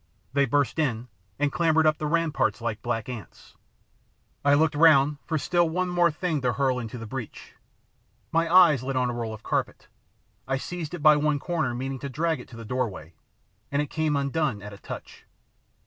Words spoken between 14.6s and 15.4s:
at a touch.